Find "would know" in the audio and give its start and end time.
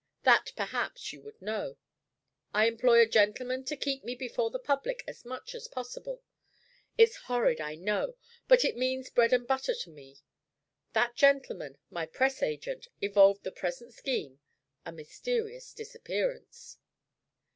1.21-1.77